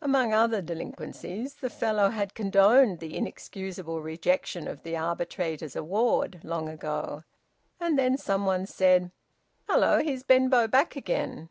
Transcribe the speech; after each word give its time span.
Among 0.00 0.32
other 0.32 0.62
delinquencies 0.62 1.54
the 1.54 1.68
fellow 1.68 2.10
had 2.10 2.34
condoned 2.36 3.00
the 3.00 3.16
inexcusable 3.16 4.00
rejection 4.00 4.68
of 4.68 4.84
the 4.84 4.96
arbitrators' 4.96 5.74
award 5.74 6.38
long 6.44 6.68
ago. 6.68 7.24
And 7.80 7.98
then 7.98 8.16
some 8.16 8.46
one 8.46 8.66
said: 8.66 9.10
"Hello! 9.68 10.00
Here's 10.00 10.22
Benbow 10.22 10.68
back 10.68 10.94
again!" 10.94 11.48